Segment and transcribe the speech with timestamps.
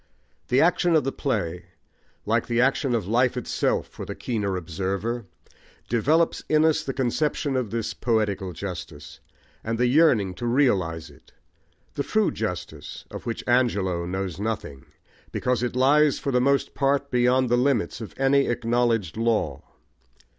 [0.47, 1.65] The action of the play,
[2.25, 5.27] like the action of life itself for the keener observer,
[5.89, 9.19] develops in us the conception of this poetical justice,
[9.63, 11.33] and the yearning to realise it,
[11.93, 14.87] the true justice of which Angelo knows nothing,
[15.31, 19.61] because it lies for the most part beyond the limits of any acknowledged law.